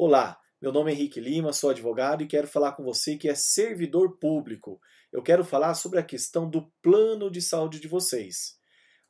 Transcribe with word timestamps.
Olá, 0.00 0.38
meu 0.62 0.70
nome 0.70 0.92
é 0.92 0.94
Henrique 0.94 1.18
Lima, 1.18 1.52
sou 1.52 1.70
advogado 1.70 2.22
e 2.22 2.26
quero 2.28 2.46
falar 2.46 2.70
com 2.70 2.84
você 2.84 3.16
que 3.16 3.28
é 3.28 3.34
servidor 3.34 4.16
público. 4.16 4.80
Eu 5.12 5.20
quero 5.24 5.44
falar 5.44 5.74
sobre 5.74 5.98
a 5.98 6.04
questão 6.04 6.48
do 6.48 6.70
plano 6.80 7.28
de 7.28 7.42
saúde 7.42 7.80
de 7.80 7.88
vocês. 7.88 8.60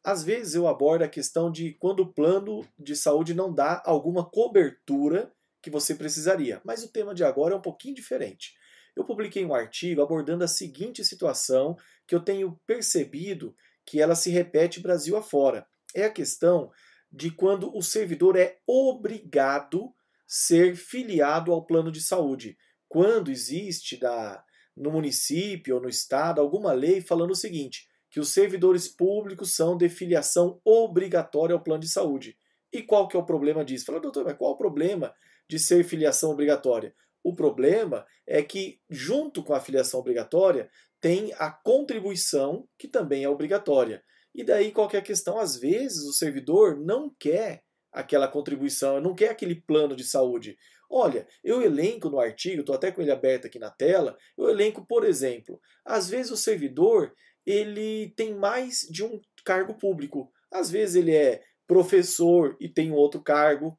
Às 0.03 0.25
vezes 0.25 0.55
eu 0.55 0.67
abordo 0.67 1.03
a 1.03 1.09
questão 1.09 1.53
de 1.53 1.75
quando 1.75 2.01
o 2.01 2.11
plano 2.11 2.67
de 2.79 2.97
saúde 2.97 3.35
não 3.35 3.53
dá 3.53 3.83
alguma 3.85 4.25
cobertura 4.25 5.31
que 5.61 5.69
você 5.69 5.95
precisaria, 5.95 6.59
mas 6.65 6.83
o 6.83 6.91
tema 6.91 7.15
de 7.15 7.23
agora 7.23 7.53
é 7.53 7.59
um 7.59 7.61
pouquinho 7.61 7.95
diferente. 7.95 8.55
Eu 8.97 9.05
publiquei 9.05 9.45
um 9.45 9.53
artigo 9.53 10.01
abordando 10.01 10.43
a 10.43 10.49
seguinte 10.49 11.05
situação 11.05 11.77
que 12.07 12.15
eu 12.15 12.21
tenho 12.21 12.59
percebido 12.67 13.55
que 13.85 14.01
ela 14.01 14.15
se 14.15 14.31
repete 14.31 14.81
Brasil 14.81 15.19
afora. 15.19 15.67
É 15.95 16.05
a 16.05 16.11
questão 16.11 16.73
de 17.13 17.31
quando 17.31 17.77
o 17.77 17.83
servidor 17.83 18.37
é 18.39 18.57
obrigado 18.67 19.93
ser 20.29 20.77
filiado 20.77 21.51
ao 21.51 21.65
plano 21.65 21.91
de 21.91 22.03
saúde. 22.03 22.59
Quando 22.87 23.31
existe 23.31 23.97
da, 23.97 24.45
no 24.77 24.93
município 24.93 25.77
ou 25.77 25.83
no 25.83 25.89
estado 25.89 26.41
alguma 26.41 26.73
lei 26.73 27.01
falando 27.01 27.31
o 27.31 27.37
seguinte, 27.37 27.89
que 28.11 28.21
os 28.21 28.29
servidores 28.31 28.87
públicos 28.89 29.55
são 29.55 29.77
de 29.77 29.89
filiação 29.89 30.61
obrigatória 30.65 31.55
ao 31.55 31.63
plano 31.63 31.81
de 31.81 31.91
saúde. 31.91 32.37
E 32.73 32.83
qual 32.83 33.09
que 33.09 33.17
é 33.17 33.19
o 33.19 33.25
problema 33.25 33.65
disso? 33.65 33.87
Fala, 33.87 34.01
doutor, 34.01 34.25
mas 34.25 34.37
qual 34.37 34.53
é 34.53 34.55
o 34.55 34.59
problema 34.59 35.15
de 35.49 35.59
ser 35.59 35.83
filiação 35.85 36.31
obrigatória? 36.31 36.95
O 37.25 37.35
problema 37.35 38.07
é 38.27 38.43
que, 38.43 38.81
junto 38.89 39.43
com 39.43 39.55
a 39.55 39.61
filiação 39.61 40.01
obrigatória, 40.01 40.71
tem 41.01 41.33
a 41.39 41.51
contribuição, 41.51 42.69
que 42.79 42.89
também 42.89 43.25
é 43.25 43.29
obrigatória. 43.29 44.03
E 44.35 44.45
daí 44.45 44.73
qual 44.73 44.89
que 44.89 44.97
a 44.97 45.03
questão? 45.03 45.39
Às 45.39 45.57
vezes 45.57 46.05
o 46.05 46.13
servidor 46.13 46.79
não 46.79 47.13
quer 47.19 47.63
aquela 47.93 48.29
contribuição, 48.29 49.01
não 49.01 49.15
quer 49.15 49.31
aquele 49.31 49.55
plano 49.55 49.97
de 49.97 50.05
saúde. 50.05 50.57
Olha, 50.91 51.27
eu 51.45 51.61
elenco 51.63 52.09
no 52.09 52.19
artigo, 52.19 52.61
estou 52.61 52.75
até 52.75 52.91
com 52.91 53.03
ele 53.03 53.11
aberto 53.11 53.47
aqui 53.47 53.59
na 53.59 53.71
tela, 53.71 54.17
eu 54.37 54.49
elenco, 54.49 54.87
por 54.87 55.05
exemplo, 55.05 55.61
às 55.85 56.09
vezes 56.09 56.33
o 56.33 56.37
servidor 56.37 57.13
ele 57.49 58.11
tem 58.11 58.35
mais 58.35 58.87
de 58.91 59.03
um 59.03 59.21
cargo 59.43 59.73
público. 59.73 60.31
Às 60.53 60.71
vezes 60.71 60.97
ele 60.97 61.15
é 61.15 61.43
professor 61.67 62.55
e 62.61 62.69
tem 62.69 62.93
outro 62.93 63.23
cargo. 63.23 63.79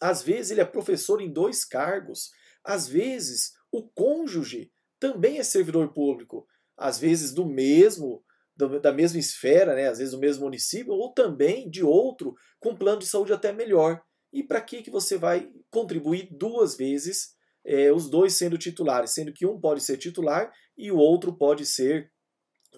Às 0.00 0.20
vezes 0.22 0.50
ele 0.50 0.60
é 0.60 0.64
professor 0.64 1.22
em 1.22 1.32
dois 1.32 1.64
cargos. 1.64 2.32
Às 2.64 2.88
vezes 2.88 3.52
o 3.70 3.88
cônjuge 3.88 4.72
também 4.98 5.38
é 5.38 5.44
servidor 5.44 5.92
público. 5.92 6.44
Às 6.76 6.98
vezes 6.98 7.32
do 7.32 7.46
mesmo 7.46 8.24
da 8.66 8.92
mesma 8.92 9.20
esfera, 9.20 9.74
né, 9.74 9.88
às 9.88 9.98
vezes 9.98 10.12
do 10.12 10.18
mesmo 10.18 10.44
município, 10.44 10.92
ou 10.92 11.12
também 11.12 11.70
de 11.70 11.84
outro 11.84 12.34
com 12.58 12.74
plano 12.74 12.98
de 12.98 13.06
saúde 13.06 13.32
até 13.32 13.52
melhor. 13.52 14.02
E 14.32 14.42
para 14.42 14.60
que, 14.60 14.82
que 14.82 14.90
você 14.90 15.16
vai 15.16 15.48
contribuir 15.70 16.28
duas 16.30 16.76
vezes, 16.76 17.36
é, 17.64 17.92
os 17.92 18.10
dois 18.10 18.34
sendo 18.34 18.58
titulares, 18.58 19.12
sendo 19.12 19.32
que 19.32 19.46
um 19.46 19.60
pode 19.60 19.82
ser 19.82 19.96
titular 19.96 20.52
e 20.76 20.90
o 20.90 20.96
outro 20.96 21.36
pode 21.36 21.64
ser 21.64 22.10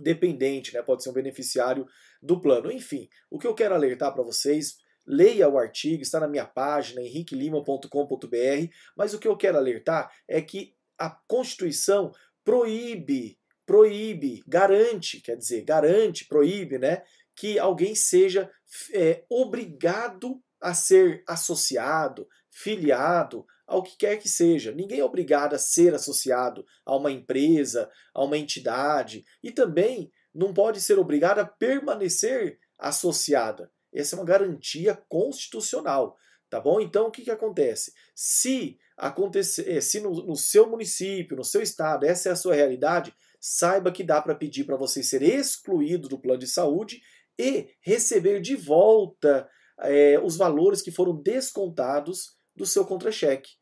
dependente, 0.00 0.72
né, 0.74 0.82
pode 0.82 1.02
ser 1.02 1.10
um 1.10 1.14
beneficiário 1.14 1.86
do 2.22 2.40
plano. 2.40 2.70
Enfim, 2.70 3.08
o 3.30 3.38
que 3.38 3.46
eu 3.46 3.54
quero 3.54 3.74
alertar 3.74 4.12
para 4.12 4.22
vocês, 4.22 4.76
leia 5.06 5.48
o 5.48 5.58
artigo, 5.58 6.02
está 6.02 6.20
na 6.20 6.28
minha 6.28 6.46
página, 6.46 7.00
henriquelima.com.br, 7.00 8.68
mas 8.96 9.14
o 9.14 9.18
que 9.18 9.26
eu 9.26 9.36
quero 9.36 9.56
alertar 9.56 10.10
é 10.28 10.42
que 10.42 10.74
a 10.98 11.10
Constituição 11.26 12.12
proíbe 12.44 13.39
proíbe, 13.70 14.42
garante, 14.48 15.20
quer 15.20 15.36
dizer, 15.36 15.62
garante, 15.62 16.26
proíbe, 16.26 16.76
né, 16.76 17.04
que 17.36 17.56
alguém 17.56 17.94
seja 17.94 18.50
é, 18.92 19.24
obrigado 19.30 20.42
a 20.60 20.74
ser 20.74 21.22
associado, 21.24 22.26
filiado 22.50 23.46
ao 23.68 23.80
que 23.80 23.96
quer 23.96 24.16
que 24.16 24.28
seja. 24.28 24.72
Ninguém 24.72 24.98
é 24.98 25.04
obrigado 25.04 25.54
a 25.54 25.58
ser 25.58 25.94
associado 25.94 26.66
a 26.84 26.96
uma 26.96 27.12
empresa, 27.12 27.88
a 28.12 28.24
uma 28.24 28.36
entidade 28.36 29.24
e 29.40 29.52
também 29.52 30.10
não 30.34 30.52
pode 30.52 30.80
ser 30.80 30.98
obrigado 30.98 31.38
a 31.38 31.46
permanecer 31.46 32.58
associada. 32.76 33.70
Essa 33.94 34.16
é 34.16 34.18
uma 34.18 34.24
garantia 34.24 35.00
constitucional, 35.08 36.16
tá 36.50 36.58
bom? 36.58 36.80
Então 36.80 37.06
o 37.06 37.10
que, 37.12 37.22
que 37.22 37.30
acontece? 37.30 37.92
Se 38.16 38.76
acontecer, 38.96 39.70
é, 39.70 39.80
se 39.80 40.00
no, 40.00 40.10
no 40.10 40.34
seu 40.34 40.68
município, 40.68 41.36
no 41.36 41.44
seu 41.44 41.62
estado, 41.62 42.04
essa 42.04 42.30
é 42.30 42.32
a 42.32 42.36
sua 42.36 42.56
realidade, 42.56 43.14
saiba 43.40 43.90
que 43.90 44.04
dá 44.04 44.20
para 44.20 44.34
pedir 44.34 44.64
para 44.64 44.76
você 44.76 45.02
ser 45.02 45.22
excluído 45.22 46.08
do 46.08 46.20
plano 46.20 46.38
de 46.38 46.46
saúde 46.46 47.00
e 47.38 47.68
receber 47.80 48.40
de 48.40 48.54
volta 48.54 49.48
é, 49.80 50.20
os 50.22 50.36
valores 50.36 50.82
que 50.82 50.90
foram 50.90 51.16
descontados 51.20 52.36
do 52.54 52.66
seu 52.66 52.84
contra-cheque. 52.84 53.52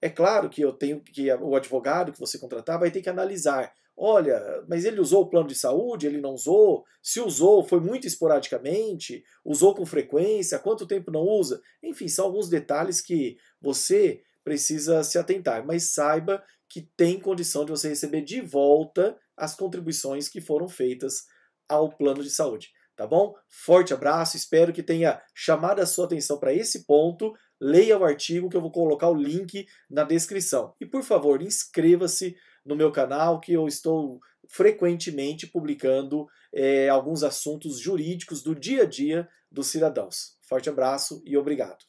É 0.00 0.08
claro 0.08 0.48
que 0.48 0.60
eu 0.60 0.72
tenho 0.72 1.00
que 1.00 1.32
o 1.32 1.56
advogado 1.56 2.12
que 2.12 2.20
você 2.20 2.38
contratar 2.38 2.78
vai 2.78 2.90
ter 2.90 3.00
que 3.00 3.08
analisar. 3.08 3.72
Olha, 3.96 4.64
mas 4.68 4.84
ele 4.84 5.00
usou 5.00 5.22
o 5.22 5.28
plano 5.28 5.48
de 5.48 5.56
saúde? 5.56 6.06
Ele 6.06 6.20
não 6.20 6.34
usou? 6.34 6.84
Se 7.02 7.20
usou, 7.20 7.64
foi 7.64 7.80
muito 7.80 8.06
esporadicamente? 8.06 9.24
Usou 9.44 9.74
com 9.74 9.84
frequência? 9.84 10.58
Quanto 10.58 10.86
tempo 10.86 11.10
não 11.10 11.22
usa? 11.22 11.60
Enfim, 11.82 12.06
são 12.06 12.26
alguns 12.26 12.48
detalhes 12.48 13.00
que 13.00 13.36
você 13.60 14.22
precisa 14.44 15.02
se 15.02 15.18
atentar. 15.18 15.66
Mas 15.66 15.94
saiba 15.94 16.42
que 16.68 16.82
tem 16.96 17.18
condição 17.18 17.64
de 17.64 17.70
você 17.70 17.88
receber 17.88 18.22
de 18.22 18.40
volta 18.40 19.16
as 19.36 19.54
contribuições 19.54 20.28
que 20.28 20.40
foram 20.40 20.68
feitas 20.68 21.24
ao 21.68 21.90
plano 21.90 22.22
de 22.22 22.30
saúde. 22.30 22.70
Tá 22.96 23.06
bom? 23.06 23.32
Forte 23.48 23.94
abraço, 23.94 24.36
espero 24.36 24.72
que 24.72 24.82
tenha 24.82 25.22
chamado 25.32 25.80
a 25.80 25.86
sua 25.86 26.06
atenção 26.06 26.38
para 26.38 26.52
esse 26.52 26.84
ponto. 26.84 27.32
Leia 27.60 27.96
o 27.96 28.04
artigo 28.04 28.48
que 28.48 28.56
eu 28.56 28.60
vou 28.60 28.72
colocar 28.72 29.08
o 29.08 29.14
link 29.14 29.66
na 29.88 30.02
descrição. 30.02 30.74
E 30.80 30.86
por 30.86 31.04
favor, 31.04 31.40
inscreva-se 31.40 32.36
no 32.64 32.74
meu 32.74 32.90
canal 32.90 33.40
que 33.40 33.52
eu 33.52 33.68
estou 33.68 34.18
frequentemente 34.48 35.46
publicando 35.46 36.26
é, 36.52 36.88
alguns 36.88 37.22
assuntos 37.22 37.78
jurídicos 37.78 38.42
do 38.42 38.54
dia 38.54 38.82
a 38.82 38.86
dia 38.86 39.28
dos 39.50 39.68
cidadãos. 39.68 40.36
Forte 40.42 40.68
abraço 40.68 41.22
e 41.24 41.36
obrigado. 41.36 41.87